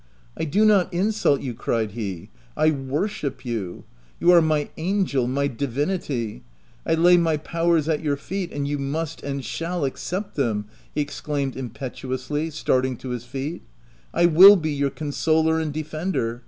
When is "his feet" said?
13.09-13.61